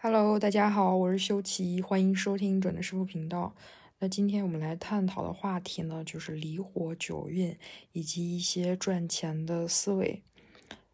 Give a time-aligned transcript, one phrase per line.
[0.00, 3.52] Hello，大家好，我是修齐，欢迎收听准的师傅频道。
[3.98, 7.58] 那今天我们来探讨的话题呢，就是离火九运
[7.90, 10.22] 以及一些赚钱的思维。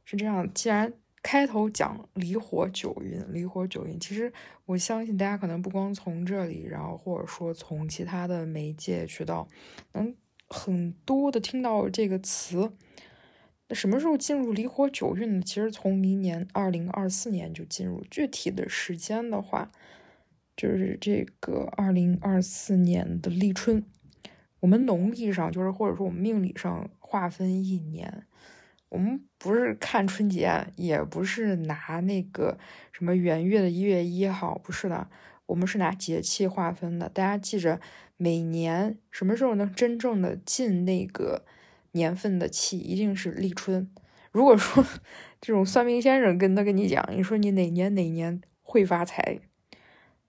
[0.07, 0.91] 是这样，既然
[1.23, 4.33] 开头讲离火九运，离火九运，其实
[4.65, 9.47] 我相信大家可能不光从这里，然后或者说从其他的媒介渠道，
[9.93, 10.17] 能
[10.49, 12.73] 很多的听到这个词。
[13.67, 15.43] 那什么时候进入离火九运呢？
[15.43, 18.05] 其实从明年二零二四年就进入。
[18.11, 19.71] 具体的时间的话，
[20.55, 23.83] 就是这个二零二四年的立春。
[24.61, 28.27] 我们农历上就是或者说我们命理上划分一年，
[28.91, 32.59] 我们不是看春节，也不是拿那个
[32.93, 35.09] 什么元月的一月一号，不是的，
[35.47, 37.09] 我们是拿节气划分的。
[37.09, 37.81] 大家记着，
[38.19, 41.47] 每年什么时候能真正的进那个？
[41.95, 43.91] 年份的气一定是立春。
[44.31, 44.85] 如果说
[45.41, 49.39] 这种算命先生跟他跟你讲，你说你哪年哪年会发财，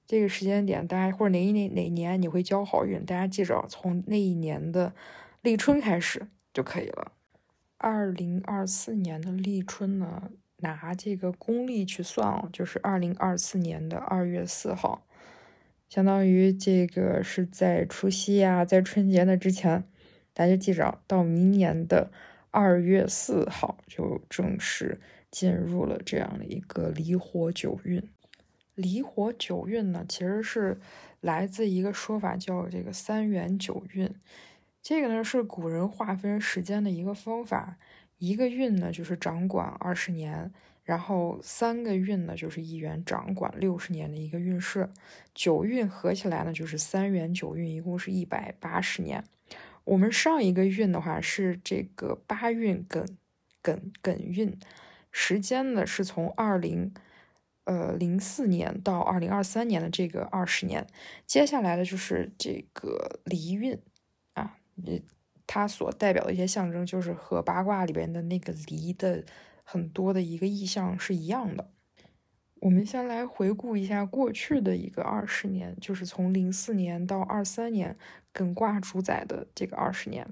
[0.06, 4.94] 这个时间点，大家或者哪一年哪年你会交好运，大家记着，从那一年的
[5.42, 7.12] 立春开始就可以了。
[7.78, 15.06] 二零二四年的立春呢，拿这个公历去算哦，就是二零二四年的二月四号，
[15.90, 19.84] 相当于这个是在除夕呀，在春节的之前。
[20.36, 22.12] 大家记着，到明年的
[22.52, 25.00] 二月四号就正式
[25.32, 28.04] 进入了这样的一个离火九运。
[28.76, 30.78] 离火九运呢，其实是
[31.22, 34.14] 来自一个说法，叫这个三元九运。
[34.82, 37.78] 这个呢是古人划分时间的一个方法。
[38.18, 40.52] 一个运呢就是掌管二十年，
[40.84, 44.90] 然后三个运呢就是一元掌管六十年的一个运势。
[45.34, 49.24] 九运合起来呢就是三元九运，一共是一百八十年。
[49.86, 53.08] 我们上一个运的话是这个八运艮
[53.64, 54.60] 艮艮运，
[55.12, 56.94] 时间呢是从二零
[57.64, 60.86] 呃零四年到二零二三年的这个二十年，
[61.26, 63.80] 接下来的就是这个离运
[64.34, 64.58] 啊，
[65.48, 69.24] 它所代表的一些象征就是和八卦里边的那个离的
[69.64, 71.70] 很多的一个意象是一样的。
[72.62, 77.96] 我们先来回顾一下过去的一个二十年，就是从零四年到二三年，
[78.36, 80.28] 艮卦主宰的这个二十年。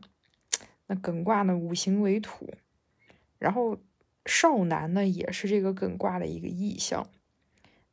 [0.88, 2.54] 那艮卦呢，五行为土，
[3.40, 3.78] 然后
[4.26, 7.08] 少男呢也是这个艮卦的一个意象。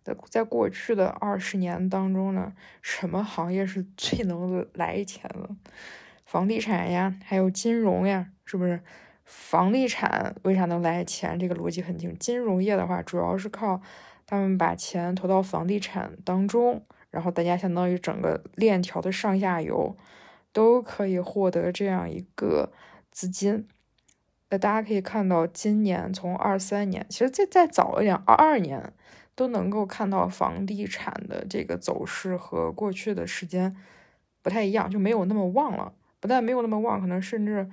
[0.03, 5.48] 在在过去的二十年当中呢，什么行业是最能来钱的？
[6.25, 8.82] 房地产呀，还有金融呀，是不是？
[9.25, 11.38] 房地产为啥能来钱？
[11.38, 12.16] 这个逻辑很清。
[12.19, 13.81] 金融业的话，主要是靠。
[14.27, 19.97] 他们把钱投到房地产当中，然后大家相当于整个链条的上下游
[20.53, 22.72] 都可以获得这样一个
[23.10, 23.66] 资金。
[24.50, 28.93] 那大家可以看到，今年从二三年，其实再再早一点，二二年
[29.34, 33.77] 都能够看到房地产的这个走势和过去的时间
[34.42, 35.92] 不太一样，就没有那么旺了。
[36.19, 37.69] 不但没有那么旺，可能甚至。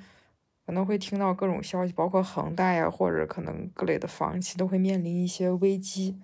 [0.66, 6.19] 可能会听到各种消息，包括恒大呀，或者可能各类的房企都会面临一些危机。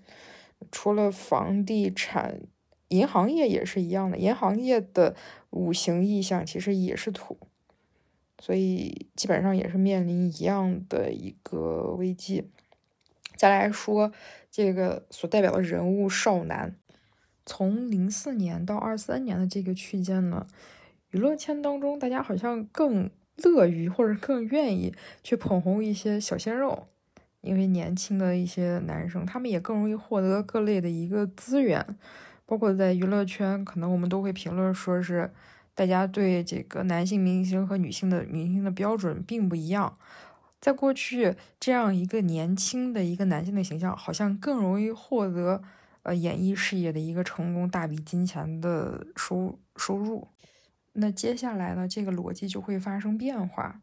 [0.70, 2.42] 除了房地产，
[2.94, 4.18] 银行业也是一样的。
[4.18, 5.16] 银行业的
[5.50, 7.38] 五行意象其实也是土，
[8.40, 12.50] 所以基本上也是面临一样的一个危机。
[13.36, 14.12] 再来说
[14.52, 16.76] 这个所代表的人物少男，
[17.46, 20.46] 从零四年到二三年的这个区间呢，
[21.12, 23.10] 娱乐圈当中大家好像更。
[23.38, 24.94] 乐于或者更愿意
[25.24, 26.86] 去捧红一些小鲜肉，
[27.42, 31.84] 因为年轻的一些男生，他们也更容易获得各类的一个资源，
[32.54, 35.32] 包括在娱乐圈，可能我们都会评论说是
[35.74, 39.98] 大家对这个男性明星和女性的明星的标准并不一样。
[40.62, 45.64] 在过去，这样一个年轻的一个男性的形象，好像更容易获得
[46.04, 50.28] 呃演艺事业的一个成功，大笔金钱的收收入。
[50.92, 53.82] 那接下来呢，这个逻辑就会发生变化。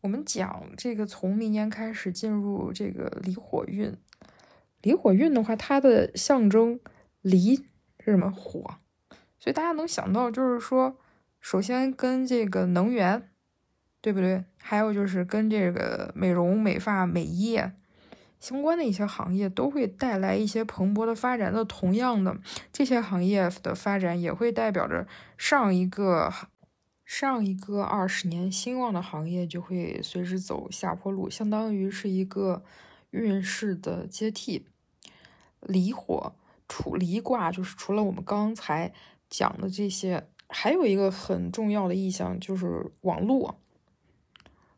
[0.00, 3.96] 我们讲这个从明年开始进入这个离火运，
[4.82, 6.80] 离火运的话，它的象征
[7.22, 7.56] 离
[7.98, 8.30] 是什么？
[8.30, 8.76] 火，
[9.38, 10.96] 所以大家能想到就是说，
[11.40, 13.30] 首先跟这个能源，
[14.00, 14.44] 对不对？
[14.56, 17.72] 还有就是跟这个美容美发美业。
[18.38, 21.52] 相关的一些行业都会带来一些蓬勃的发展。
[21.52, 22.34] 那同样的，
[22.72, 25.06] 这些行业的发展也会代表着
[25.36, 26.32] 上一个
[27.04, 32.64] 上一个二十年兴旺的行业就会随之走下坡路，相当于是一个
[33.10, 34.66] 运势的接替。
[35.60, 36.34] 离火
[36.70, 38.92] 处离卦就是除了我们刚才
[39.28, 43.58] 讲的这些，还有一个很重要的意象就是网络。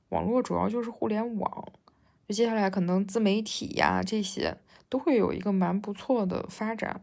[0.08, 1.72] 网络主要就是互联网。
[2.26, 4.56] 就接下来可能自媒体呀这些
[4.88, 7.02] 都会有一个蛮不错的发展。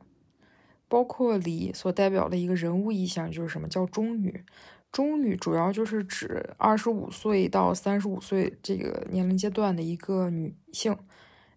[0.88, 4.44] 包括梨所代表的一个人物意象就是什么叫中女？
[4.92, 10.98] 中女主要就是指二十五岁到三十五岁这个年龄阶段的一个女性，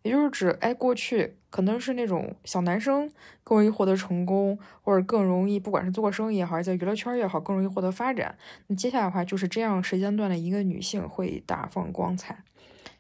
[0.03, 3.11] 也就是指哎过去可能是那种小男生
[3.45, 8.37] 更容易获得成功，或者更容易不管是做生意也好，还是在娱乐圈也好，更容易获得发展。
[8.67, 12.45] 那接下来的话就是这样时间段的一个女性会大放光彩。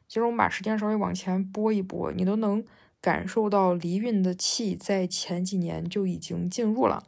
[0.08, 2.64] 其实我们把时间稍微往前拨一拨，你都能。
[3.02, 7.02] 感受到离运的气在前几年就已经进入了，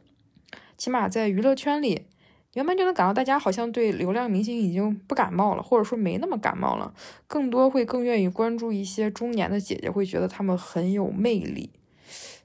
[0.75, 2.05] 起码在娱乐圈里，
[2.55, 6.93] 原本就能感到大家好像对流量明星已经不感冒了，或者说没那么感冒了，
[7.27, 11.69] 更多会更愿意关注一些中年的姐姐，会觉得她们很有魅力。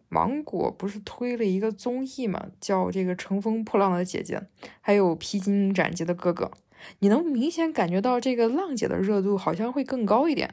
[0.09, 4.37] 芒果不是推了一个综艺嘛，叫这个《乘风破浪的姐姐》，
[4.81, 6.47] 还有《披荆斩棘的哥哥》，
[6.99, 10.53] 你能明显感觉到这个浪姐的热度好像会更高一点，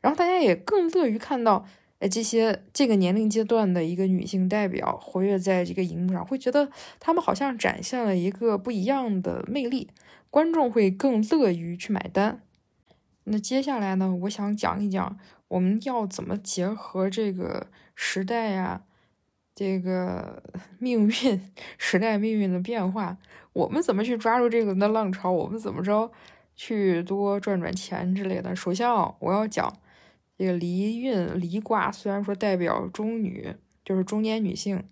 [0.00, 1.66] 然后大家也更乐于看到。
[2.00, 6.68] 哎，这些这个年龄阶段的一个女性代表活跃在这个荧幕上，会觉得
[7.00, 9.88] 她们好像展现了一个不一样的魅力，
[10.28, 12.42] 观众会更乐于去买单。
[13.24, 15.16] 那接下来呢，我想讲一讲
[15.48, 18.82] 我们要怎么结合这个时代呀，
[19.54, 20.42] 这个
[20.78, 21.40] 命运
[21.78, 23.16] 时代命运的变化，
[23.54, 26.10] 我们怎么去抓住这个的浪潮，我们怎么着
[26.54, 28.54] 去多赚赚钱之类的。
[28.54, 29.72] 首先啊，我要讲。
[30.44, 34.84] 这个离运离卦虽然说代表中女，就是中年女性，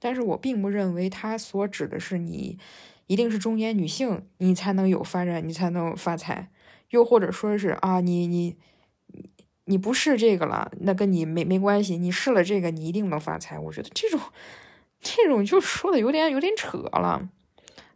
[0.00, 2.58] 但是我并不认为它所指的是你
[3.06, 6.50] 一定是中年女性，你才能有发展，你才能发财，
[6.90, 8.56] 又或者说是啊，你你
[9.66, 13.56] 你不是这个了，那跟你没没关系，你试了这个，你一定能发财。
[13.56, 14.18] 我觉得这种
[15.00, 17.28] 这种就说的有点有点扯了。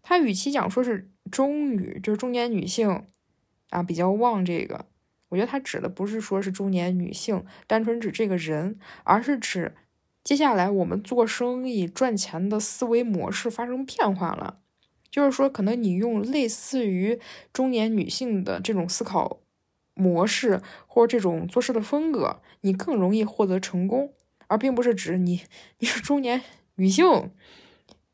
[0.03, 3.07] 他与其讲说是中女，就是中年女性
[3.71, 4.87] 啊，比较旺这个。
[5.33, 9.75] 我觉得它指的不是说是中年女性，单纯指这个人，而是指
[10.23, 14.59] 接下来我们做生意赚钱的思维模式发生变化了。
[15.11, 17.19] 就是说，可能你用类似于
[17.51, 19.41] 中年女性的这种思考
[19.95, 24.13] 模式，或者这种做事的风格，你更容易获得成功，
[24.49, 25.41] 而并不是指你
[25.79, 26.43] 你是中年
[26.75, 27.31] 女性，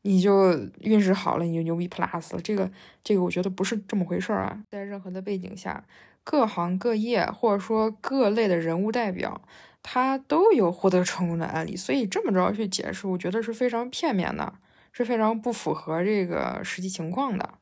[0.03, 2.41] 你就运势好了，你就牛逼 plus 了。
[2.41, 2.71] 这个
[3.03, 5.85] 这个，我觉得不是这么回事儿啊，在任何的背景下。
[6.29, 9.41] 各行各业或者说各类的人物代表，
[9.81, 14.53] 他都有获得成功的案例，所以这么着去解释，我觉得是非常片面的，
[14.91, 17.55] 是非常不符合这个实际情况的。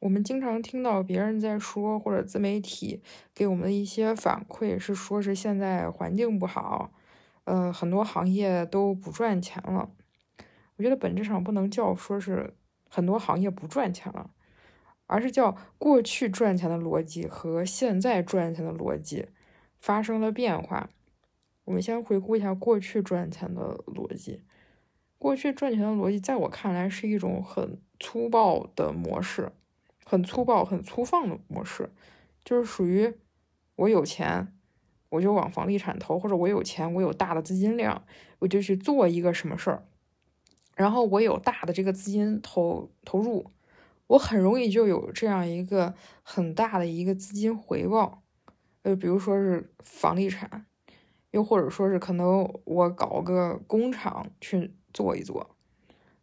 [0.00, 3.00] 我们经常听到别人在说，或者自媒体
[3.32, 6.90] 给我们的一些反馈是说，是现在环境不好，
[7.44, 9.88] 呃，很多行业都不赚钱了。
[10.74, 12.56] 我觉得本质上不能叫说是
[12.90, 14.30] 很多行业不赚钱了。
[15.06, 19.26] 而是叫过去赚钱的逻辑和现在赚钱的逻辑
[19.78, 20.88] 发生了变化。
[21.64, 24.42] 我们先回顾一下过去赚钱的逻辑。
[25.18, 29.50] 过去赚钱的逻辑，在我看来是一种很粗暴的模式，
[30.04, 31.90] 很粗暴、很粗放的模式，
[32.44, 33.14] 就是属于
[33.76, 34.52] 我有钱，
[35.08, 38.04] 我就往房地产投，或者我有钱，我有大的资金量，
[38.40, 39.86] 我就去做一个什么事儿，
[40.76, 43.50] 然后我有大的这个资金投投入。
[44.14, 48.22] 我很容易就有这样一个很大的一个资金回报，
[48.82, 50.66] 呃，比如说是房地产，
[51.32, 55.56] 又或者说是可能我搞个工厂去做一做。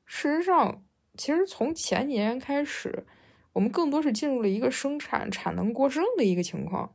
[0.06, 0.86] 事实上，
[1.18, 3.06] 其实从前几年开始，
[3.52, 6.94] 我们更多是进入了一个生产产能过剩的一个情况。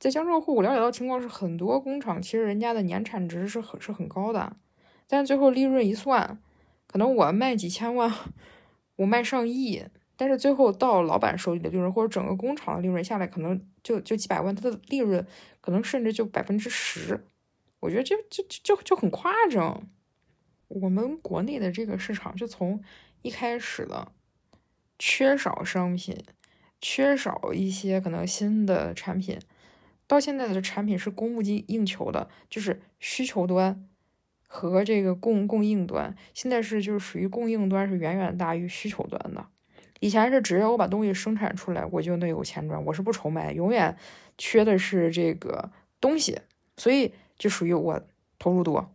[0.00, 4.56] 在江浙沪，我了解到情况是，很多工厂其实人家的年产值是很是很高的，
[5.06, 6.42] 但最后利润一算，
[6.88, 8.12] 可能我卖几千万。
[8.96, 9.82] 我卖上亿，
[10.20, 15.26] 但是最后到老板手里的利润，或者整个工厂的利润下来，可能就就几百万，它的利润
[15.62, 17.24] 可能甚至就百分之十，
[17.80, 19.88] 我觉得就就就就很夸张。
[20.68, 22.82] 我们国内的这个市场，就从
[23.22, 24.12] 一开始的
[24.98, 26.14] 缺少商品，
[26.82, 29.38] 缺少一些可能新的产品，
[30.06, 33.88] 到现在的产品是供不应应求的，就是需求端。
[34.46, 39.46] 和这个供供应端现在是就是属于供应端是远远大于需求端的。
[40.00, 43.96] 以前是只要我把东西生产出来，我就能有钱赚，我是不愁卖，永远
[44.36, 46.40] 缺的是这个东西，
[46.76, 48.02] 所以就属于我
[48.38, 48.92] 投入多，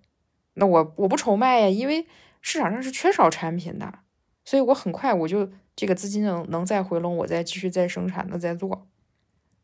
[0.55, 2.05] 那我我不愁卖呀，因为
[2.41, 3.99] 市场上是缺少产品的，
[4.43, 8.87] 所以我很快我就这个资金能能再回笼，我再继续再生产的再做。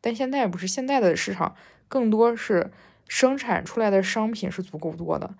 [0.00, 1.54] 但现在不是，现在的市场
[1.88, 2.72] 更多是
[3.08, 5.34] 生产出来的商品是足够多的。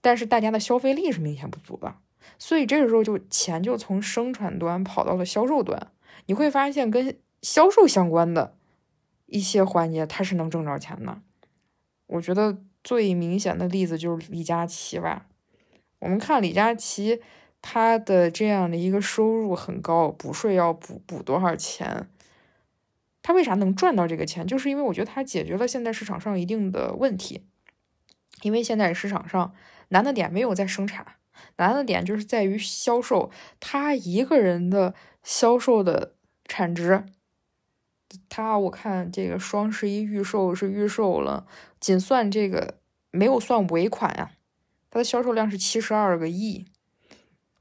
[0.00, 1.96] 但是大家的消费力是明显不足的，
[2.38, 5.90] 所以这个时候就钱就从生产端跑到了销售端。
[6.26, 8.56] 你会发现跟销售相关的
[9.26, 11.20] 一些环节，它是能挣着钱的。
[12.06, 15.26] 我觉得最明显的例子就是李佳琦吧。
[15.98, 17.20] 我们看李佳琦，
[17.62, 22.08] 他的这样的一个收入很高，补税要补补多少钱？
[23.22, 24.46] 他为啥能赚到这个钱？
[24.46, 27.46] 就是因为我觉得他解决了现在市场上一定的问题。
[28.42, 29.54] 因为现在市场上
[29.88, 31.06] 难的点没有在生产，
[31.56, 33.30] 难的点就是在于销售。
[33.60, 36.14] 他一个人的销售的
[36.44, 37.04] 产值，
[38.28, 41.46] 他我看这个双十一预售是预售了，
[41.80, 42.78] 仅算这个
[43.10, 44.30] 没有算尾款呀，
[44.90, 46.64] 他的销售量是七十二个亿。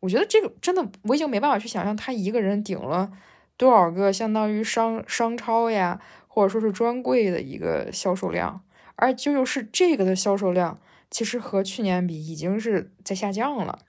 [0.02, 3.12] 我觉得这个真的我已经没办法去想象他一个人顶了。
[3.58, 8.62] 多少个相当于商商超呀，或者说是专柜的一个销售量，
[8.98, 10.78] 而就又是这个的销售量，
[11.16, 13.80] 其实和去年比已经是在下降了。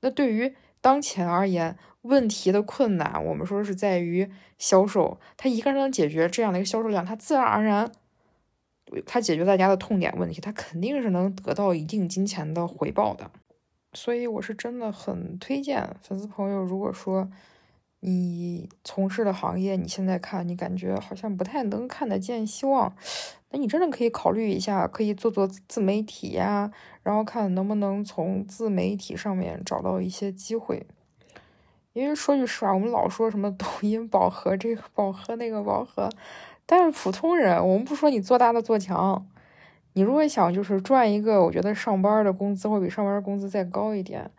[0.00, 7.92] 那对于当前而言，问题的困难，我们说是在于销售，他一个人能解决这样的一个销售量，他自然而然，
[9.06, 13.30] 他解决大家的痛点问题，他肯定是能得到一定金钱的回报的。
[13.92, 17.30] 所以我是真的很推荐粉丝朋友，如果说。
[18.00, 22.94] 你从事的行业，你现在看，你感觉好像不太能看得见希望，
[23.50, 26.70] 那你真的可以考虑一下，可以做做自媒体呀，
[27.02, 30.86] 然后看能不能从自媒体上面找到一些机会。
[31.94, 36.08] 因为说句实话，我们老说什么抖音饱和，这个饱和那个饱和，
[36.66, 39.26] 但是普通人，我们不说你做大的做强，
[39.94, 44.30] 你如果想就是赚一个，我觉得上班的工资会比上班工资再高一点，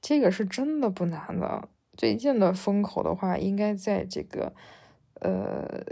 [0.00, 1.68] 这个是真的不难的。
[1.96, 4.54] 最近的风口的话，应该在这个
[5.20, 5.82] 呃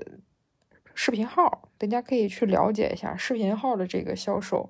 [1.03, 4.69] 视频号，大家可以去了解一下视频号的这个销售。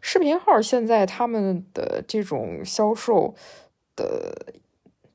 [0.00, 3.34] 视频号现在他们的这种销售
[3.96, 4.54] 的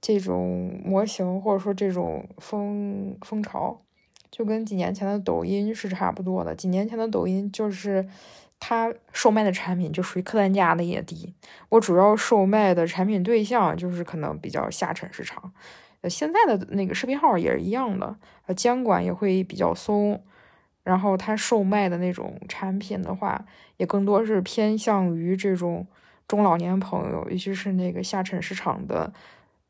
[0.02, 3.80] 这种模型，或者说这种风风潮，
[4.30, 6.54] 就跟几年前的抖音是差不多的。
[6.54, 8.06] 几年前的抖音就是。
[8.62, 11.34] 他售卖的产品就属于客单价的也低，
[11.70, 15.54] 我主要售卖的产品对象就是可能比较下沉市场。
[16.02, 18.14] 呃，现在的那个视频号也是一样的，
[18.48, 20.22] 呃，监管也会比较松，
[20.90, 23.46] 然后他售卖的那种产品的话，
[23.78, 25.86] 也更多是偏向于这种
[26.28, 29.14] 中老年朋友，尤其是那个下沉市场的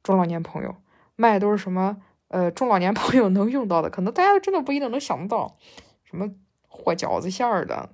[0.01, 0.73] 中老年朋友，
[1.17, 2.01] 卖的都是什么？
[2.29, 5.57] 呃，中老年朋友能用到的，可能大家真的不一定能想到，
[6.05, 6.31] 什么
[6.69, 7.89] 和饺子馅儿的。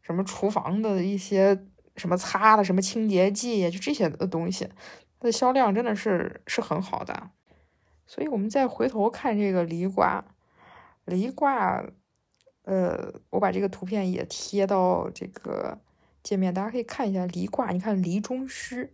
[0.00, 1.66] 什么厨房的一些
[1.96, 4.68] 什么擦的什么清洁剂，就这些的东西，
[5.18, 7.30] 它的销量真的是是很好的。
[8.06, 10.24] 所以，我们再回头看这个梨挂，
[11.04, 11.84] 梨挂，
[12.64, 15.78] 呃，我把这个图片也贴到这个
[16.22, 17.70] 界面，大家可以看一下离卦。
[17.70, 18.92] 你看离中虚，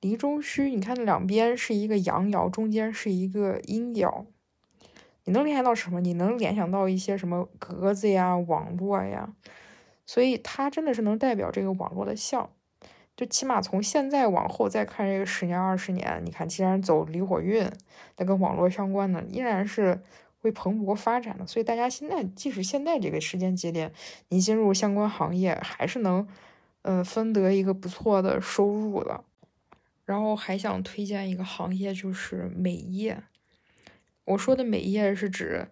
[0.00, 4.26] 离中虚，你看两边是一个阳爻，中间是一个阴爻，
[5.24, 6.00] 你能联想到什么？
[6.00, 9.34] 你能联想到一些什么格子呀、网络呀？
[10.06, 12.50] 所以它真的是能代表这个网络的象，
[13.16, 17.70] 就起码从现在往后再看这个十年二十年，你看既然走离火运，
[18.16, 20.02] 那跟网络相关的依然是
[20.40, 21.46] 会蓬勃发展的。
[21.46, 23.92] 所以大家现在即使现在这个时间节点，
[24.28, 26.26] 你进入相关行业还是能，
[26.82, 29.24] 呃，分得一个不错的收入的。
[30.04, 33.22] 然后还想推荐一个行业，就是美业。
[34.24, 35.68] 我说的美业是指。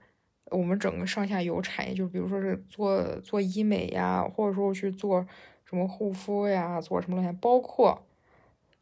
[0.51, 5.27] 我们整个上下游产业，就比如说是做做医美呀，或者说去做
[5.67, 8.03] 什么护肤呀，做什么东西，包括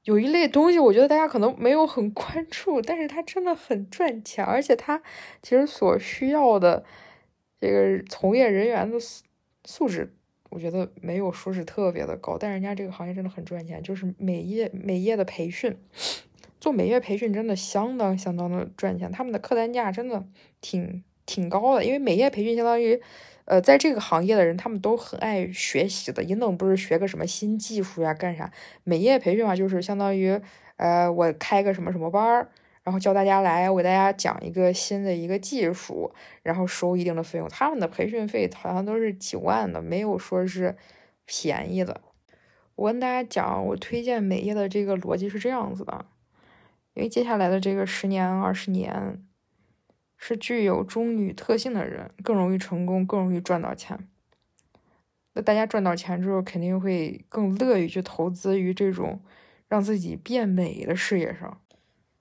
[0.06, 5.02] 有一类东西，我觉得大家可能没有很关注，但是它真的很赚钱，而且它
[5.42, 6.84] 其实所需要的
[7.60, 9.24] 这个从业人员的素
[9.64, 10.14] 素质，
[10.50, 15.76] 我觉得没有说是特别的高，但人家这个行业真的很赚钱，就是美业美业的培训，
[16.60, 20.24] 做美业培训真的相当相当的赚钱，他们的客单价真的
[20.60, 21.02] 挺。
[21.28, 23.02] 挺高的，因为美业培训相当于，
[23.46, 26.22] 呃，在这个行业的人，他们都很爱学习的。
[26.24, 28.50] 你能不是学个什么新技术呀，干啥？
[28.82, 30.40] 美业培训嘛，就是相当于，
[30.76, 32.48] 呃，我开个什么什么班儿，
[32.82, 36.12] 然后教大家来，我给大家讲一个新的一个技术，
[36.42, 37.48] 然后收一定的费用。
[37.48, 40.76] 他们的培训费好像都是几万的，没有说是
[41.24, 42.00] 便宜的。
[42.74, 46.04] 我跟大家讲，我推荐美业的这个逻辑是这样子的，
[46.94, 49.22] 因为接下来的这个十年、二十年。
[50.16, 54.08] 是具有中女特性的人更容易成功，更容易赚到钱。
[55.34, 59.20] 那大家赚到钱之后，肯定会更乐于去投资于这种
[59.68, 61.60] 让自己变美的事业上。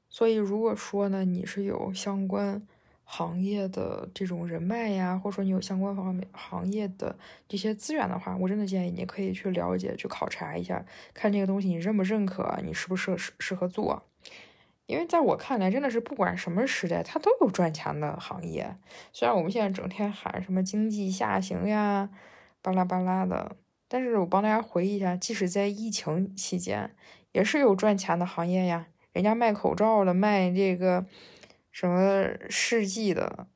[0.09, 2.65] 所以，如果说呢，你是有相关
[3.03, 14.03] 行业的这种人脉呀，或者说你有相关方面行业的这些资源的话，我真的建议你可以去了解、去考察一下，看这个东西你认不认可，你适不适适适合做。
[14.87, 18.75] 因为在我看来，真的是不管什么时代，它都有赚钱的行业。
[19.11, 22.09] 虽然我们现在整天喊什么经济下行呀，
[22.61, 23.55] 巴拉巴拉的。
[23.87, 26.95] 但是我帮大家回忆一下，即使在疫情期间，
[27.31, 28.87] 也是有赚钱的行业呀。
[29.13, 31.05] 人家卖口罩的，卖这个
[31.71, 33.47] 什么试剂的，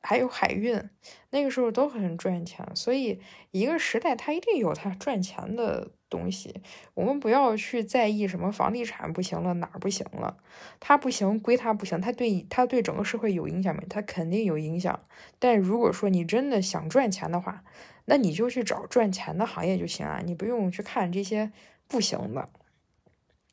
[0.00, 0.82] 还有海运，
[1.30, 2.68] 那个时候都很赚钱。
[2.74, 3.20] 所以
[3.52, 6.62] 一个时代它一定有它赚钱的东西。
[6.94, 10.36] 我们不要去在意什么房地产不行了，哪儿不行了，
[10.80, 13.84] 它不行归它不行，它对它对整个社会有影响没？
[13.88, 15.00] 它肯定有影响。
[15.38, 17.62] 但如果说你真的想赚钱的话，
[18.06, 21.52] 那你就去找赚钱的行业就行啊，你不用去看这些
[21.86, 22.48] 不行的。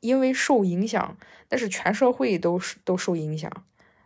[0.02, 1.18] 因为受影响，
[1.50, 3.52] 那是全社会都都受影响，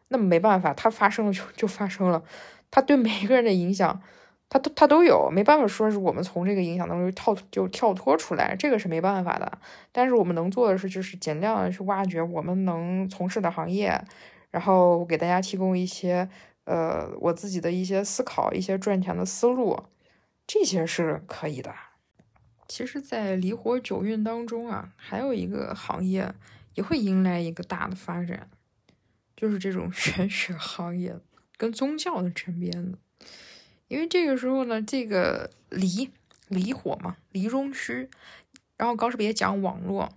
[0.08, 2.24] 那没办法，它发生了就就发生了，
[2.72, 4.02] 它对每个人的影响，
[4.50, 9.60] 它都它都有，没办法说是我们从这个影响当中跳就跳脱出来，这个是没办法的。
[9.92, 14.04] 但是我们能做的是，就是尽量的去挖掘我们能从事的行业，
[14.50, 16.28] 然后给大家提供一些
[16.64, 19.84] 呃我自己的一些思考，一些赚钱的思路，
[20.48, 21.72] 这些是可以的。
[22.68, 26.34] 其实，在离火九运当中啊，还有一个行业
[26.74, 28.50] 也会迎来一个大的发展，
[29.36, 31.16] 就是这种 玄学行业
[31.58, 32.98] 跟宗教的沾边的。
[33.90, 36.10] 因为这个时候呢，这个离
[36.48, 38.10] 离火嘛，离中虚，
[38.78, 40.10] 然后高师也讲网络，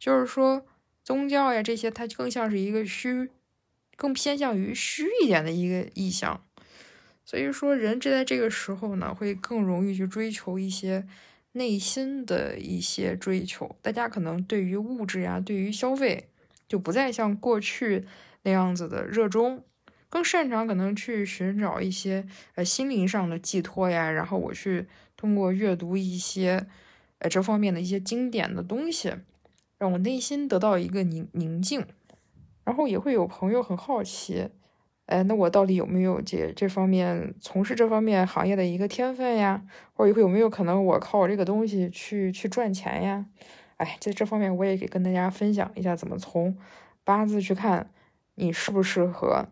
[0.00, 0.66] 就是说
[1.04, 3.30] 宗教呀这些，它更像是一个虚，
[3.96, 6.44] 更偏向于虚一点的一个意象。
[7.24, 11.06] 所以说，人这在这个时候呢，会更容易去追求一些。
[11.54, 16.30] 内心的一些追求，大家可能对于物质呀，对于消费，
[16.66, 18.06] 就不再像过去
[18.44, 19.62] 那样子的热衷，
[20.12, 22.22] 更擅长可能去寻找一些
[22.54, 24.10] 呃心灵上的寄托呀。
[24.10, 26.66] 然后我去通过阅读一些
[27.20, 29.14] 呃这方面的一些经典的东西，
[29.78, 31.86] 让我内心得到一个宁宁静。
[32.62, 34.50] 然后也会有朋友很好奇。
[35.06, 39.62] 哎，那我到底有没有这这方面从事这方面行业的一个天分呀？
[39.94, 43.24] 或者有没有可能我靠这个东西去去赚钱呀？
[43.78, 46.54] 哎，在这方面我也可以跟大家分享一下，怎么从
[47.02, 47.90] 八字去看
[48.34, 49.48] 你适不适合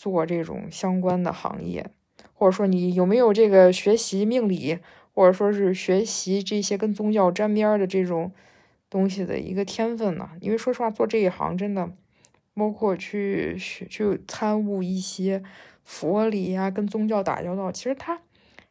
[0.00, 1.90] 做这种相关的行业，
[2.32, 4.78] 或者说你有没有这个学习命理，
[5.12, 8.32] 或者说是学习这些跟宗教沾边的这种
[8.88, 10.30] 东西的一个天分呢？
[10.40, 11.92] 因为说实话，做这一行真的。
[12.54, 15.42] 包括去、去参悟一些
[15.84, 18.20] 佛理呀，跟宗教打交道，其实他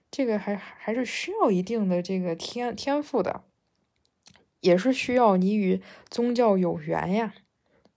[0.10, 3.44] 这个还还是需要一定的这个天天赋的，
[4.62, 7.34] 也是需要你与宗教有缘呀。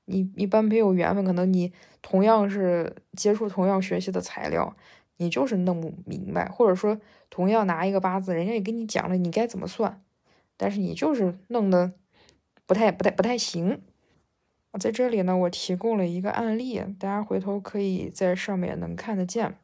[0.05, 4.75] 你一般没有缘分，可能你同样是接触同样学习的材料，
[5.17, 6.99] 你就是弄不明白，或者说
[7.31, 10.03] 同样拿一个八字，人家也跟你讲了你该怎么算，
[10.57, 11.93] 但是你就是弄的
[12.67, 13.81] 不太、不太、不太行。
[14.81, 19.55] 在这里呢，我提供了一个案例，大家回头可以在上面能看得见。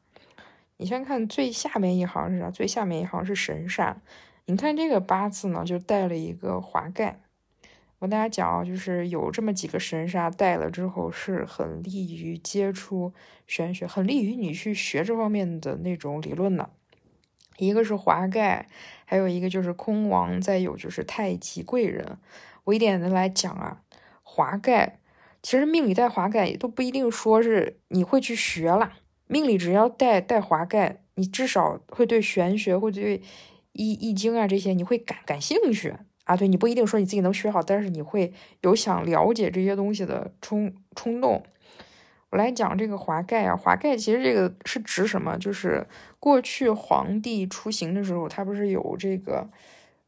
[0.76, 2.50] 你先看最下面一行是啥？
[2.50, 3.96] 最下面一行是神煞。
[4.44, 7.20] 你看这个八字呢，就带了一个华盖。
[7.98, 13.12] 我跟大家讲啊，就是有这么几个神煞带了之后，是很利于接触
[13.46, 16.70] 玄学，很利于你去学这方面的那种理论的。
[17.56, 18.68] 一个是华盖，
[19.04, 22.18] 还有一个就是空王，再有就是太极贵人。
[22.64, 23.82] 我一点的来讲啊。
[24.22, 25.00] 华盖，
[25.42, 28.92] 其实命里带华盖都不一定说是你会去学了。
[29.26, 33.20] 命里只要带带华盖，你至少会对玄学，会对
[33.72, 35.96] 易易经啊这些，你会感感兴趣
[36.28, 36.36] 啊。
[36.36, 41.42] 对你不一定说你自己能学好，但是你会有想了解这些东西的冲冲动。
[42.30, 45.36] 我来讲这个华盖啊，华盖其实这个是指什么？
[45.38, 45.86] 就是
[46.20, 49.48] 过去皇帝出行的时候，他不是有这个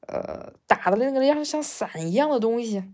[0.06, 2.85] 呃打的那个像像伞一样的东西。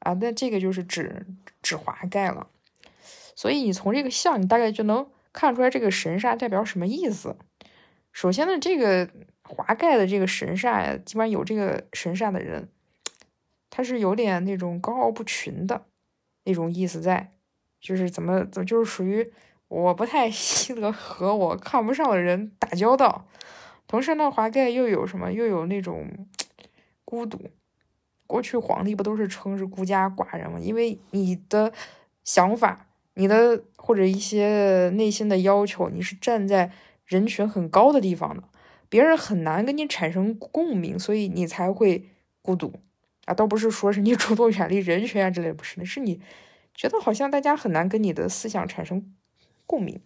[0.00, 1.26] 啊，那这个就是指
[1.60, 2.46] 指华盖了，
[3.36, 7.36] 所以你从这个像，你大概就能看出来这个神煞代表什么意思。
[8.10, 9.10] 首先呢，这个
[9.50, 12.68] 华盖的这个神煞呀，基本上有这个神煞的人，
[13.68, 15.86] 他是有点那种高傲不群的
[16.44, 17.32] 那种意思在，
[17.80, 19.32] 就是怎么怎么就是属于
[19.66, 23.26] 我不太 稀得和我看不上的人打交道。
[23.88, 25.32] 同时呢，华盖又有什么？
[25.32, 26.08] 又有那种
[27.04, 27.50] 孤独。
[28.28, 30.60] 过去皇帝不都是称是孤家寡人吗？
[30.60, 31.72] 因为你的
[32.22, 36.70] 想法、你的或者一些内心的要求，你是站在
[37.04, 38.44] 人群很高的地方的，
[38.90, 42.10] 别人很难跟你产生共鸣，所以你才会
[42.42, 42.74] 孤独
[43.24, 43.32] 啊。
[43.32, 46.20] 倒不是说是你主动远离人群啊之类，不是的，是你
[46.74, 49.14] 觉得好像大家很难跟你的思想产生
[49.64, 49.98] 共鸣。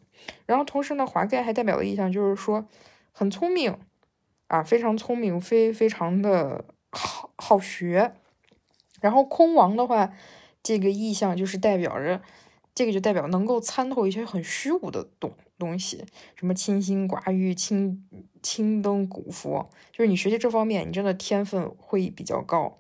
[0.47, 2.69] 然后同时呢，华盖还代表的意象就是说
[3.11, 3.77] 很聪明
[4.47, 6.65] 啊，非常聪明，非非常的。
[6.97, 8.13] 好好学，
[9.01, 10.13] 然后空王的话，
[10.63, 12.23] 这个意象就是代表着
[12.75, 18.05] 这个就代表能够参透一些很虚无的东东西，什么清心寡欲、清
[18.43, 22.77] 清灯古佛，就是你学习这方面，你真的天分会比较高。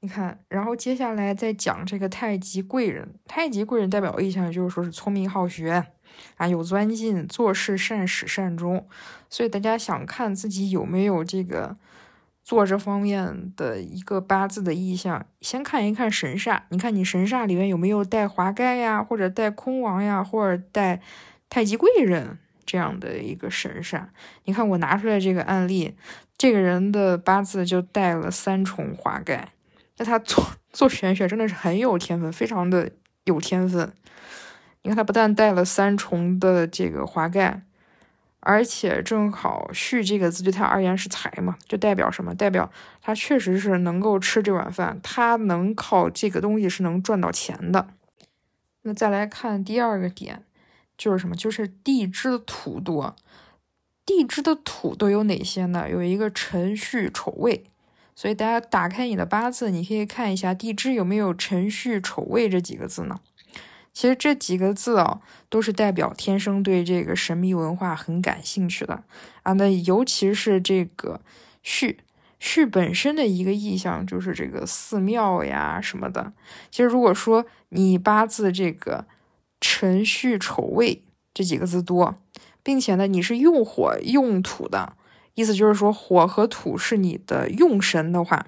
[0.00, 5.84] 你看，然后接下来再讲这个太极贵人，太极贵人代表意象就是说是聪明好学
[6.36, 8.86] 啊，有钻劲，做事善始善终。
[9.28, 11.76] 所以大家想看自己有没有这个。
[12.44, 16.60] 做这方面的一个八字的意象，先看一看神煞。
[16.68, 21.00] 你看你神煞里面有没有带华盖呀，或者带空王呀，或者带
[21.48, 24.04] 太极贵人这样的一个神煞。
[24.44, 25.96] 你看我拿出来这个案例，
[26.36, 29.48] 这个人的八字就带了三重华盖，
[29.96, 32.90] 那他做 做玄学真的是很有天分，非常的
[33.24, 33.90] 有天分。
[34.82, 37.62] 你看他不但带了三重的这个华盖。
[38.44, 42.34] 而且正好“戌”这个字对他而言是财嘛，就代表什么？
[42.34, 47.88] 代表他确实是能够吃这碗饭，他能靠这个东西是能赚到钱的。
[48.82, 50.42] 那再来看第二个点，
[50.98, 51.34] 就是什么？
[51.34, 53.16] 就是地支的土多。
[54.04, 55.88] 地支的土都有哪些呢？
[55.88, 57.64] 有一个辰戌丑未。
[58.14, 63.18] 所以大家打开你的八字，你可以看一下地支有没有辰戌丑未这几个字呢？
[63.94, 69.04] 其实这几个字啊，都是代表天生对这个神秘文化很感兴趣的
[69.44, 69.52] 啊。
[69.52, 71.20] 那尤其是这个
[71.62, 71.98] 戌，
[72.40, 76.32] 戌本身的一个意象就是这个寺庙呀什么的。
[76.72, 79.06] 其实如果说你八字这个
[79.60, 82.16] 辰戌丑未这几个字多，
[82.64, 84.96] 并且呢你是用火用土的，
[85.34, 88.44] 意思就是说火和土是你的用神的话，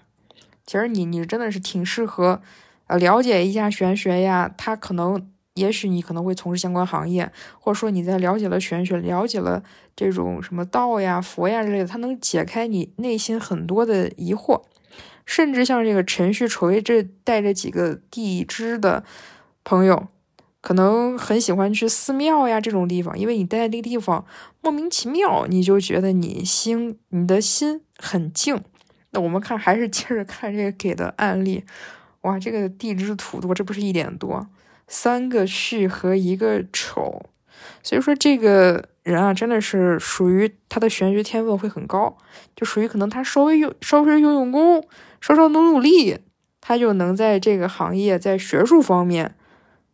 [0.66, 2.42] 其实你你真的是挺适合
[2.88, 5.30] 呃了解一下玄学呀，它可能。
[5.56, 9.62] 也许你可能会从事相关行业，或者说你在了解了玄学、了解了
[9.96, 14.62] 这种什么道呀、佛呀之类的，它能解开你内心很多的疑惑。
[15.24, 19.02] 甚至像这个陈旭丑未这带着几个地支的
[19.64, 20.06] 朋友，
[20.60, 24.24] 可能很喜欢去寺庙呀这种地方，因为你待在这个地方
[24.62, 28.62] 莫名其妙，你就觉得你心你的心很静。
[29.10, 31.64] 那我们看，还是接着看这个给的案例。
[32.20, 34.46] 哇，这个地支土多，这不是一点多。
[34.87, 37.27] 三个戌和一个丑，
[37.83, 42.16] 所以说这个人啊，真的是属于他的玄学天分会很高，
[42.55, 44.87] 就属于可能他稍微用稍微用用功，
[45.20, 46.18] 稍稍努努力，
[46.61, 49.35] 他就能在这个行业在学术方面，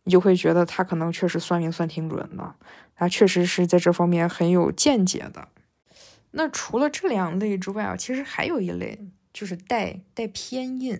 [0.03, 2.55] 你就会觉得他可能确实算命算挺准的，
[2.95, 5.47] 他确实是在这方面很有见解的。
[6.31, 8.99] 那除了这两类之外啊，其实还有一类
[9.31, 10.99] 就是带带偏印。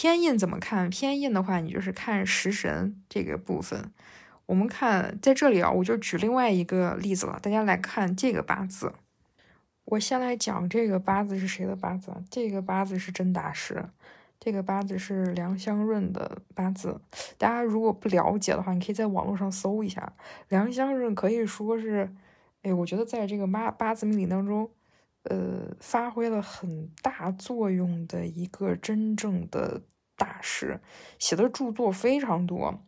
[0.00, 0.88] 偏印怎么看？
[0.88, 3.90] 偏印的话，你就是看食神这个部分。
[4.46, 7.36] 我们看在这里啊，我就举另外一个例子了。
[7.42, 8.92] 大家来看这个八字。
[9.86, 12.12] 我先来讲这个八字是谁的八字？
[12.30, 13.86] 这个八字是真大师，
[14.38, 17.00] 这个八字是梁香润的八字。
[17.36, 20.12] 大家如果不了解的话，你可以在网络上搜一下。
[20.48, 22.08] 梁香润可以说是，
[22.62, 24.70] 哎，我觉得在这个八八字命理当中。
[25.24, 29.82] 呃，发挥了很大作用的一个真正的
[30.16, 30.80] 大师，
[31.18, 32.82] 写的著作非常多。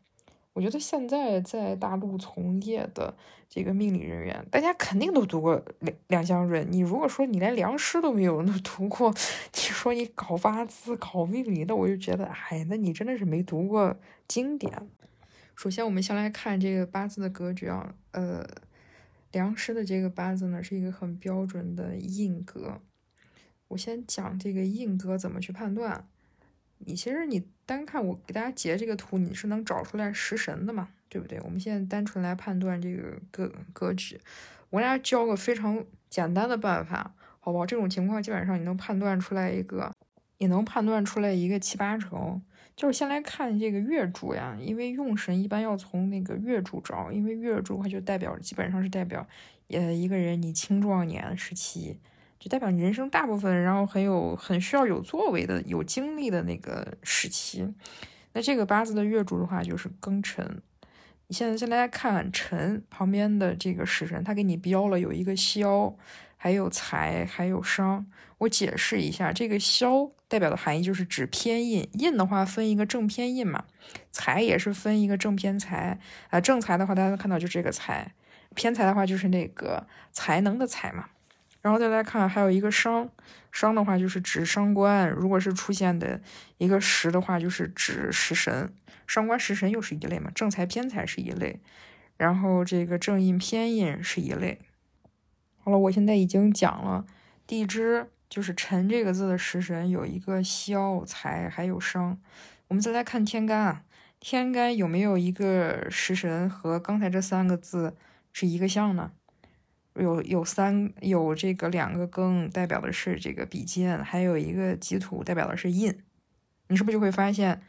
[0.52, 3.14] 我觉得现在在大陆从业的
[3.48, 6.66] 这个命理人员，大家肯定都读过梁梁香润。
[6.70, 14.88] 你如果说你连梁师都没有那读过，你说你搞八字、搞命理的，我就觉得，哎，那你真的是没读过经典。
[15.54, 18.46] 首先，我们先来看这个八字的格局啊，呃。
[19.32, 22.80] 梁师的这个八字呢，是一个很标准的印格。
[23.68, 26.06] 我先讲这个印格怎么去判断。
[26.78, 30.88] 你其实你单看我给大家截这个图，你是能找出来食神的嘛？
[31.08, 31.38] 对不对？
[31.42, 34.20] 我们现在单纯来判断这个格格局。
[34.70, 37.66] 我给大家教个非常简单的办法，好不好？
[37.66, 39.92] 这种情况基本上你能判断出来一个，
[40.38, 42.42] 也能判断出来一个七八成。
[42.80, 49.28] 就是先来看这个月柱呀，因为用神一般要从那个月柱找，因为月柱它就代表基本上是代表，
[49.68, 51.98] 呃，一个人你青壮年时期，
[52.38, 57.70] 就代表你人生大部分，然后很有很需要有作为的、有精力的那个时期。
[58.32, 60.62] 那这个八字的月柱的话就是庚辰。
[61.26, 65.94] 你现在先来看辰旁边的这个时辰，他给你标了有一个枭，
[66.38, 68.06] 还有财，还有商。
[68.38, 70.12] 我解释一下，这个枭。
[70.30, 73.64] 代表的含义就是指偏印，印的话分一个正偏印嘛，
[74.12, 76.40] 财也是分一个正偏财啊。
[76.40, 78.14] 正财的话，大家看到就这个财，
[78.54, 81.06] 偏财的话就是那个才能的才嘛。
[81.60, 83.10] 然后再来看还有一个伤，
[83.50, 86.20] 伤的话就是指伤官，如果是出现的
[86.58, 88.72] 一个时的话，就是指食神，
[89.08, 90.30] 伤官食神又是一类嘛。
[90.32, 91.60] 正财偏财是一类，
[92.16, 94.60] 然后这个正印偏印是一类。
[95.58, 97.04] 好了，我现在已经讲了
[97.48, 98.10] 地支。
[98.30, 102.16] 就是辰这个字的食神有一个枭财，还有商。
[102.68, 103.82] 我们再来看天干啊，
[104.20, 107.96] 天干有没有一个食神和刚才这三个字
[108.32, 109.10] 是一个象呢？
[109.94, 115.98] 有有三有这个两个庚代表的是这个比肩，还有一个己土代表的是印。
[116.68, 117.60] 你是不是就会发现，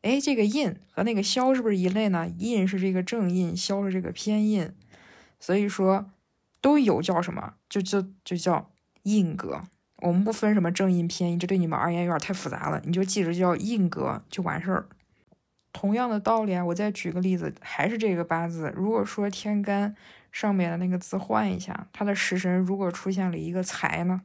[0.00, 2.26] 哎，这个印和那个枭是不是一类呢？
[2.38, 4.72] 印是这个正印，枭是这个偏印，
[5.38, 6.10] 所以说
[6.62, 7.56] 都有叫什么？
[7.68, 8.70] 就就就叫
[9.02, 9.64] 印格。
[10.02, 14.86] 我们不分什么正印偏印，这对你们而言有点太复杂了，你就记着叫印格就完事儿。
[15.72, 18.70] 同样的道理啊，我再举个例子，还是这个八字。
[18.76, 19.96] 如果说天干
[20.30, 24.20] 上面的那个字换一下，它的食神如果出现了一个财呢，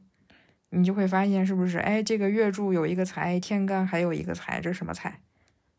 [0.68, 1.78] 你就会发现是不是？
[1.78, 5.20] 哎，这个月柱有一个财，天干还有一个财，这什么财？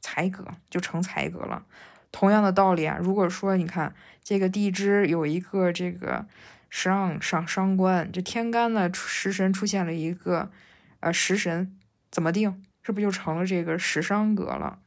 [0.01, 1.63] 财格就成财格了。
[2.11, 6.25] 同样的道理啊，如果说你看这个地支有一个这个。
[6.73, 10.49] 上上伤官，这天干呢，食神出现了一个，
[11.01, 11.77] 呃，食神
[12.09, 12.63] 怎么定？
[12.81, 14.79] 是不就成了这个食伤格了？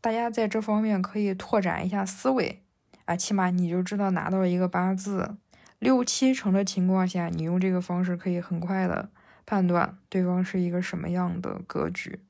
[0.00, 2.62] 大家在这方面可以拓展一下思维，
[3.04, 5.36] 啊，起码你就知道拿到一个八字
[5.78, 9.10] 六七成的情况下，你用这个方式可以很快的
[9.44, 12.20] 判断对方是一个什么样的格局。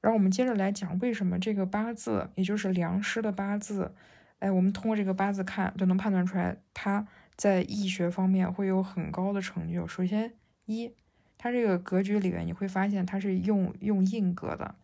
[0.00, 3.94] 然后我们接着来讲，为什么这个八字，也就是良师的八字，
[4.38, 7.06] 哎，我们通过这个八字看就能判断出来他。
[7.36, 9.86] 在易学方面会有很高的成就。
[9.86, 10.34] 首先，
[10.66, 10.92] 一，
[11.36, 14.76] 它这个格局里面你会发现它是用用印格的，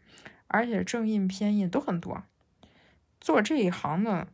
[0.48, 2.22] 而且正印偏印都很多。
[3.20, 4.26] 做这一行呢，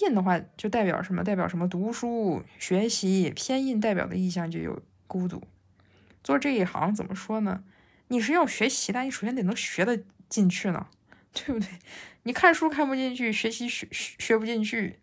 [0.00, 1.22] 印的话就代表什么？
[1.22, 1.68] 代表什么？
[1.68, 3.32] 读书学习。
[3.34, 5.42] 偏印代表的意象就有孤独。
[6.22, 7.64] 做这一行怎么说呢？
[8.08, 10.86] 你是要学习的，你首先得能学得进去呢，
[11.32, 11.68] 对不对？
[12.22, 15.00] 你看书看不进去，学习学学不进去。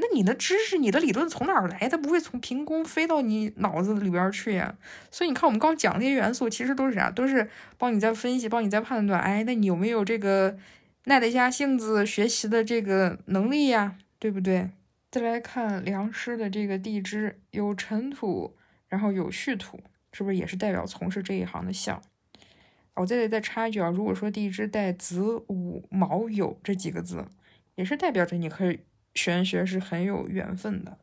[0.00, 1.88] 那你的知识、你的理论从哪儿来？
[1.88, 4.74] 它不会从凭空飞到你脑子里边去呀。
[5.10, 7.10] 所以你看，我们刚讲那些元素，其实都是啥？
[7.10, 9.20] 都是帮你在分析、帮你在判断。
[9.20, 10.56] 哎，那你有没有这个
[11.04, 13.96] 耐得下性子学习的这个能力呀？
[14.18, 14.70] 对不对？
[15.10, 18.54] 再来看良师的这个地支，有辰土，
[18.88, 19.80] 然后有戌土，
[20.12, 22.00] 是不是也是代表从事这一行的相？
[22.94, 27.24] 我这里再插一句啊，如果说地支带子午卯酉这几个字，
[27.74, 28.80] 也是代表着你可以。
[29.14, 30.98] 玄学是很有缘分的。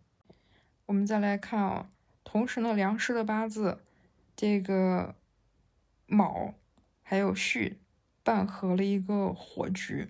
[0.85, 1.89] 我们再来看啊，
[2.23, 3.79] 同时呢，梁师的八字，
[4.35, 5.15] 这个
[6.05, 6.53] 卯
[7.03, 7.77] 还有戌
[8.23, 10.09] 半合了一个火局。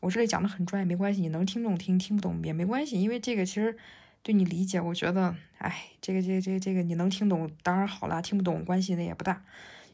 [0.00, 3.76] 我这里讲的很专业，没关系，你能听懂听，听不懂也没关系，因为这个其实
[4.22, 9.44] 对你理解，我觉得，哎，这个这个这个这个你能听懂当然好啦，听不懂关系那也不大。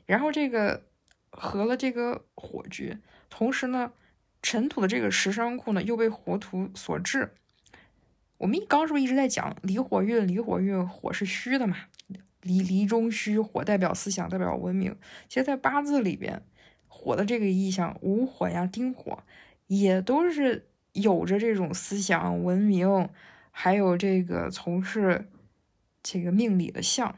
[0.07, 0.85] 然后这个
[1.31, 3.93] 合了这个火局，同时呢。
[4.43, 7.33] 尘土的这个食伤库呢，又被火土所制。
[8.39, 10.29] 我们刚是不是一直在讲离火运？
[10.29, 11.77] 离火运，火是虚的嘛？
[12.43, 14.95] 离离中虚，火代表思想，代表文明。
[15.29, 16.43] 其实，在八字里边，
[16.87, 19.25] 火的这个意象，午火呀、丁火，
[19.67, 23.09] 也都是有着这种思想、文明，
[23.51, 25.29] 还有这个从事
[26.03, 27.17] 这个命理的象。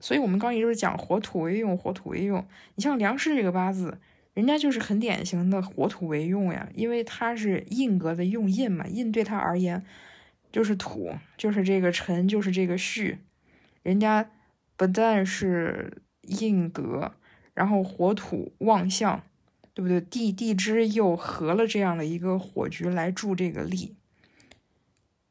[0.00, 2.44] 所以，我们刚一直讲火土为用，火土为用。
[2.74, 4.00] 你像梁氏这个八字。
[4.36, 9.82] 人家就是很典型的火土为用呀，因为他是印格的用印嘛，印对他而言
[10.52, 13.16] 就是土，就是这个辰，就是这个戌。
[13.82, 14.30] 人家
[14.76, 17.14] 不但是印格，
[17.54, 19.22] 然后火土旺相，
[19.72, 19.98] 对不对？
[20.02, 23.94] 地地支又合了这样的一个火局来助这个力，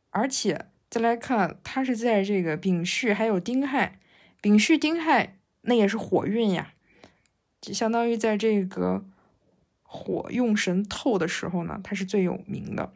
[0.09, 3.99] 而且再来看，他是在这个丙戌还有丁亥，
[4.41, 6.71] 丙戌丁亥那也是火运呀。
[7.65, 9.03] 就相当于在这个
[9.81, 12.91] 火用神透的时候呢，它是最有名的。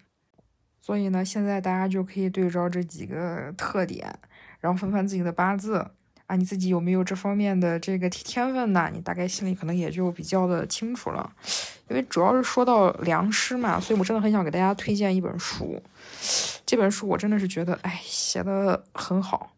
[0.79, 4.13] 所以呢，现在大家就可以对照这几个特点，
[4.59, 5.87] 然后翻翻自己的八字
[6.27, 8.91] 啊，你自己有没有这方面的这个天分呢？
[8.93, 11.31] 你大概心里可能也就比较的清楚了。
[11.89, 15.81] 因为主要是说到良师嘛，所以我真的很想给大家推荐一本书。
[16.63, 19.51] 这本书我真的是觉得，哎，写的很好。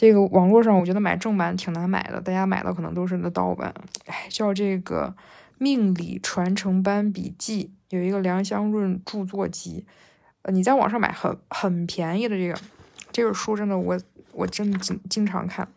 [0.00, 3.70] 这个网络上我觉得买正版挺难买的，大家买的可能都是那盗版。
[4.06, 5.14] 哎，叫这个
[5.58, 9.84] 《命理传承班笔记》，有一个梁香润著作集。
[10.40, 12.58] 呃，你在网上买很很便宜的这个
[13.12, 14.00] 这本书，真的我
[14.32, 15.68] 我真的经经常看。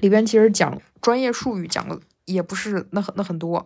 [0.00, 3.64] 里边其实讲专业术语讲的也不是那很那很多，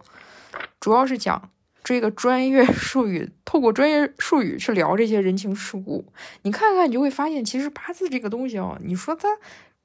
[0.79, 1.49] 主要是讲
[1.83, 6.05] 这个专业术语，透过专业术语去聊这些人情世故。
[6.43, 9.27] 你看看，你就会发现，其实八字这个东西哦，你说它。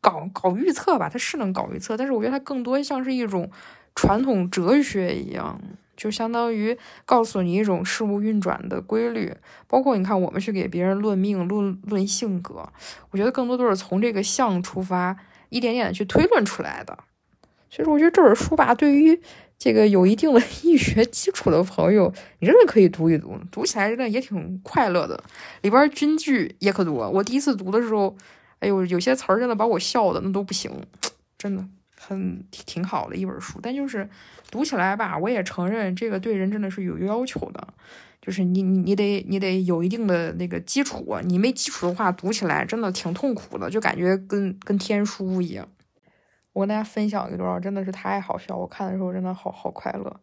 [0.05, 3.49] 搞搞预测吧，它是能搞预测，但是我觉得它更多像是一种
[3.95, 5.59] 传统哲学一样，
[5.97, 9.33] 就相当于告诉你一种事物运转的规律。
[9.67, 12.69] 包括你看，我们去给别人论命、论论性格，
[13.09, 15.17] 我觉得更多都是从这个相出发，
[15.49, 16.99] 一点点的去推论出来的。
[17.71, 19.19] 所以说，我觉得这本书吧，对于
[19.57, 25.23] 这个有一定的 易学基础的朋友，你真的可以读一读，读起来真的也挺快乐的。
[25.63, 27.09] 里边金句也可多。
[27.09, 28.15] 我第一次读的时候，
[28.65, 30.71] 哎呦，有些词儿真的把我笑的那都不行，
[31.37, 31.63] 真的
[31.95, 33.59] 很挺好的一本书。
[33.61, 34.09] 但就是
[34.49, 37.67] 读起来吧，我也承认这个对人真的是有要求的，
[38.19, 45.67] 就是你你你得你得有一定的那个基础，你没基础的话，读起来真的挺痛苦的，就感觉跟跟天书一样。
[46.53, 48.57] 我跟大家分享一段，真的是太好笑。
[48.57, 50.21] 我看的时候真的好好快乐。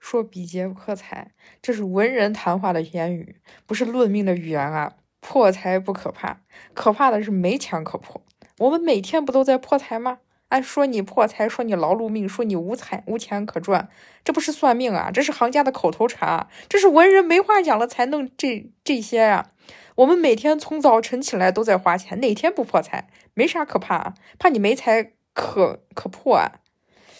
[0.00, 3.36] 说比劫不可财，这是文人谈话的言语，
[3.66, 4.94] 不是论命的语言啊。
[5.22, 6.40] 破财不可怕，
[6.74, 8.20] 可怕的是没钱可破。
[8.58, 10.18] 我们每天不都在破财吗？
[10.48, 13.88] 哎，说你破财，说你劳碌命，说你无财无钱可赚，
[14.22, 19.52] 这不是算命啊，这是行家的口头禅，这是文人没话讲了才弄这这些呀。
[19.94, 23.08] 我们每天从早晨起来都在花钱，哪天不破财？
[23.32, 25.12] 没啥可怕，怕你没财。
[25.34, 26.60] 可可破啊！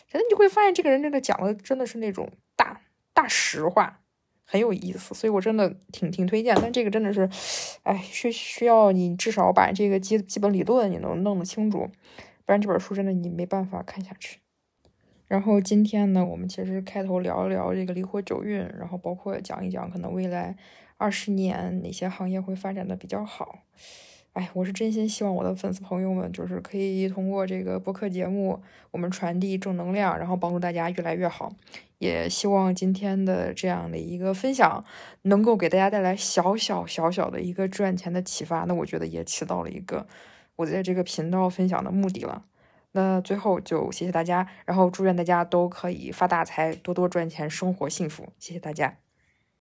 [0.07, 2.83] 反正你会发现这个人真的讲的真的是那种大
[3.15, 4.01] 大实话，
[4.53, 6.55] 很有意思，所以我真的挺挺推荐。
[6.61, 7.27] 但这个真的是，
[7.85, 11.89] 哎，需需要你至少把这个基基本理论你能弄得清楚，
[12.45, 14.41] 不然这本书真的你没办法看下去。
[15.27, 20.55] 然后今天呢，我们其实开头聊一聊这个离火九运，然后包括讲一讲可能未来
[20.99, 23.61] 二十年哪些行业会发展的比较好。
[24.35, 28.61] 哎，我是真心希望我的粉丝朋友们，就是可以通过这个播客节目，
[28.91, 31.51] 我们传递正能量，然后帮助大家越来越好。
[32.03, 34.85] 也希望今天的这样的一个分享，
[35.23, 38.65] 能够给大家带来小小小小的一个赚钱的启发。
[38.65, 40.05] 那我觉得也起到了一个
[40.57, 42.45] 我在这个频道分享的目的了。
[42.91, 48.33] 那最后就谢谢大家，然后祝愿大家都可以发大财，多多赚钱，生活幸福。
[48.41, 49.12] 谢谢大家。